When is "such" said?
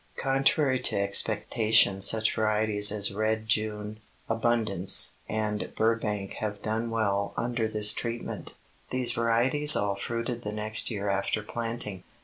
2.01-2.33